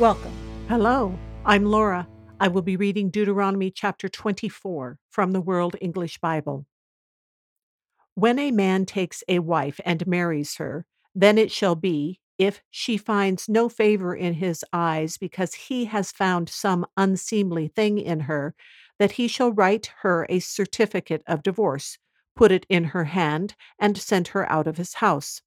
[0.00, 0.32] Welcome.
[0.68, 2.08] Hello, I'm Laura.
[2.40, 6.66] I will be reading Deuteronomy chapter 24 from the World English Bible.
[8.16, 10.84] When a man takes a wife and marries her,
[11.14, 16.10] then it shall be, if she finds no favor in his eyes because he has
[16.10, 18.56] found some unseemly thing in her,
[18.98, 21.98] that he shall write her a certificate of divorce,
[22.34, 25.40] put it in her hand, and send her out of his house.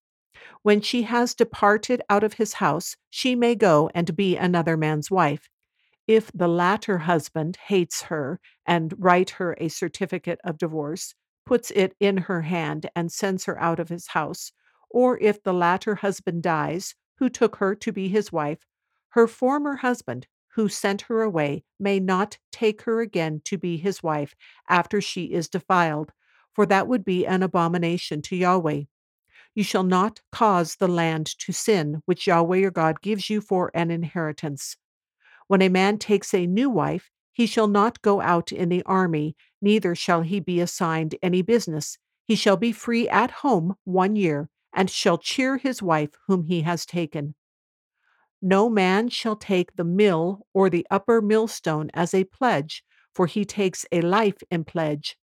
[0.62, 5.10] When she has departed out of his house, she may go and be another man's
[5.10, 5.50] wife.
[6.08, 11.96] If the latter husband hates her and write her a certificate of divorce, puts it
[12.00, 14.52] in her hand and sends her out of his house,
[14.90, 18.60] or if the latter husband dies, who took her to be his wife,
[19.10, 24.02] her former husband, who sent her away, may not take her again to be his
[24.02, 24.36] wife
[24.70, 26.12] after she is defiled,
[26.54, 28.84] for that would be an abomination to Yahweh.
[29.58, 33.72] You shall not cause the land to sin, which Yahweh your God gives you for
[33.74, 34.78] an inheritance.
[35.48, 39.36] When a man takes a new wife, he shall not go out in the army,
[39.60, 41.98] neither shall he be assigned any business.
[42.24, 46.62] He shall be free at home one year, and shall cheer his wife whom he
[46.62, 47.34] has taken.
[48.40, 53.44] No man shall take the mill or the upper millstone as a pledge, for he
[53.44, 55.18] takes a life in pledge.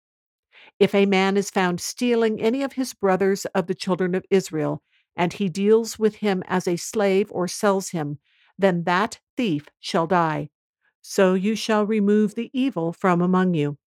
[0.78, 4.82] If a man is found stealing any of his brothers of the children of Israel,
[5.16, 8.18] and he deals with him as a slave or sells him,
[8.58, 10.50] then that thief shall die.
[11.02, 13.78] So you shall remove the evil from among you.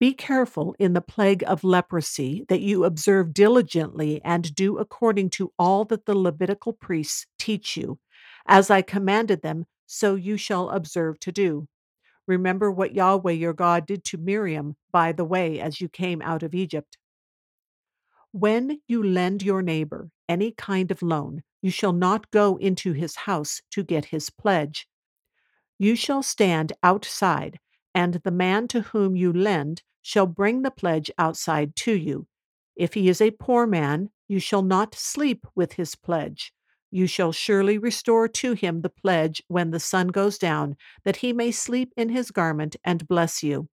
[0.00, 5.52] Be careful in the plague of leprosy that you observe diligently and do according to
[5.58, 8.00] all that the Levitical priests teach you.
[8.46, 11.68] As I commanded them, so you shall observe to do.
[12.26, 16.42] Remember what Yahweh your God did to Miriam by the way as you came out
[16.42, 16.98] of Egypt.
[18.30, 23.14] When you lend your neighbor any kind of loan, you shall not go into his
[23.16, 24.88] house to get his pledge.
[25.78, 27.58] You shall stand outside,
[27.94, 32.26] and the man to whom you lend shall bring the pledge outside to you.
[32.74, 36.52] If he is a poor man, you shall not sleep with his pledge.
[36.94, 41.32] You shall surely restore to him the pledge when the sun goes down, that he
[41.32, 43.70] may sleep in his garment and bless you.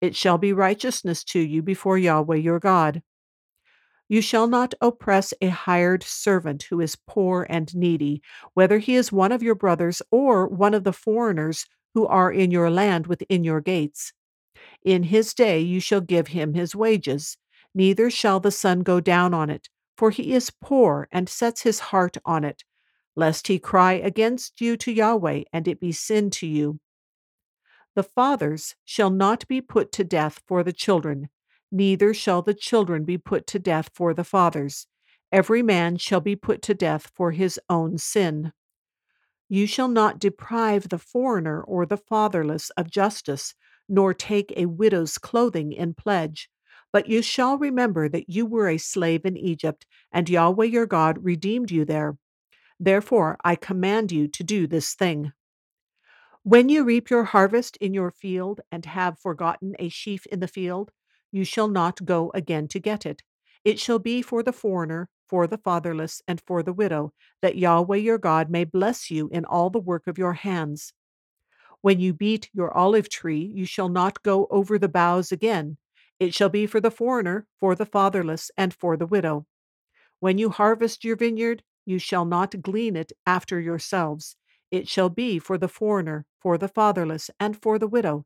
[0.00, 3.02] It shall be righteousness to you before Yahweh your God.
[4.08, 8.22] You shall not oppress a hired servant who is poor and needy,
[8.54, 12.52] whether he is one of your brothers or one of the foreigners who are in
[12.52, 14.12] your land within your gates.
[14.84, 17.36] In his day you shall give him his wages,
[17.74, 21.80] neither shall the sun go down on it for he is poor and sets his
[21.80, 22.64] heart on it,
[23.14, 26.80] lest he cry against you to Yahweh, and it be sin to you.
[27.94, 31.28] The fathers shall not be put to death for the children,
[31.70, 34.86] neither shall the children be put to death for the fathers.
[35.30, 38.52] Every man shall be put to death for his own sin.
[39.48, 43.54] You shall not deprive the foreigner or the fatherless of justice,
[43.88, 46.48] nor take a widow's clothing in pledge.
[46.92, 51.24] But you shall remember that you were a slave in Egypt, and Yahweh your God
[51.24, 52.16] redeemed you there.
[52.78, 55.32] Therefore I command you to do this thing.
[56.42, 60.48] When you reap your harvest in your field and have forgotten a sheaf in the
[60.48, 60.90] field,
[61.30, 63.22] you shall not go again to get it.
[63.64, 67.96] It shall be for the foreigner, for the fatherless, and for the widow, that Yahweh
[67.98, 70.92] your God may bless you in all the work of your hands.
[71.80, 75.78] When you beat your olive tree, you shall not go over the boughs again.
[76.22, 79.44] It shall be for the foreigner, for the fatherless, and for the widow.
[80.20, 84.36] When you harvest your vineyard, you shall not glean it after yourselves.
[84.70, 88.24] It shall be for the foreigner, for the fatherless, and for the widow.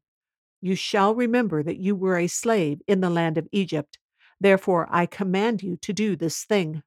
[0.60, 3.98] You shall remember that you were a slave in the land of Egypt.
[4.38, 6.82] Therefore, I command you to do this thing.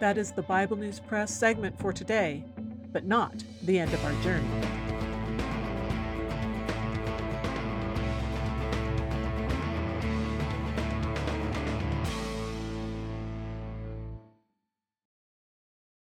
[0.00, 2.44] That is the Bible News Press segment for today,
[2.90, 4.87] but not the end of our journey.